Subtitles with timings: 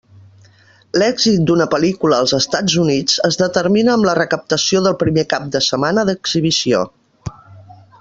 [1.01, 5.65] L'èxit d'una pel·lícula als Estats Units es determina amb la recaptació del primer cap de
[5.71, 6.85] setmana d'exhibició.